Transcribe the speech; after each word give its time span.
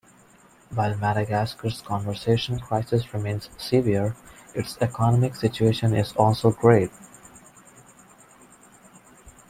While 0.73 0.97
Madagascar's 0.97 1.83
conservation 1.83 2.59
crisis 2.59 3.13
remains 3.13 3.51
severe, 3.59 4.15
its 4.55 4.75
economic 4.81 5.35
situation 5.35 5.93
is 5.95 6.11
also 6.13 6.49
grave. 6.49 6.89